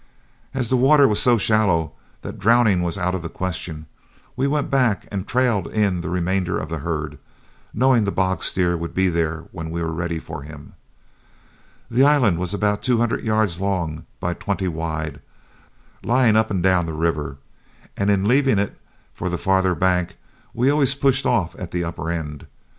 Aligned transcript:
As 0.55 0.69
the 0.71 0.77
water 0.77 1.07
was 1.07 1.21
so 1.21 1.37
shallow 1.37 1.91
that 2.23 2.39
drowning 2.39 2.81
was 2.81 2.97
out 2.97 3.13
of 3.13 3.21
the 3.21 3.29
question, 3.29 3.85
we 4.35 4.47
went 4.47 4.71
back 4.71 5.07
and 5.11 5.27
trailed 5.27 5.67
in 5.67 6.01
the 6.01 6.09
remainder 6.09 6.57
of 6.57 6.69
the 6.69 6.79
herd, 6.79 7.19
knowing 7.71 8.03
the 8.05 8.11
bogged 8.11 8.41
steer 8.41 8.75
would 8.75 8.95
be 8.95 9.09
there 9.09 9.41
when 9.51 9.69
we 9.69 9.79
were 9.79 9.93
ready 9.93 10.17
for 10.17 10.41
him, 10.41 10.73
The 11.91 12.03
island 12.03 12.39
was 12.39 12.51
about 12.51 12.81
two 12.81 12.97
hundred 12.97 13.21
yards 13.23 13.61
long 13.61 14.07
by 14.19 14.33
twenty 14.33 14.67
wide, 14.67 15.19
lying 16.03 16.35
up 16.35 16.49
and 16.49 16.63
down 16.63 16.87
the 16.87 16.93
river, 16.93 17.37
and 17.95 18.09
in 18.09 18.27
leaving 18.27 18.57
it 18.57 18.75
for 19.13 19.29
the 19.29 19.37
farther 19.37 19.75
bank, 19.75 20.17
we 20.51 20.71
always 20.71 20.95
pushed 20.95 21.27
off 21.27 21.55
at 21.59 21.69
the 21.69 21.83
upper 21.83 22.09
end. 22.09 22.47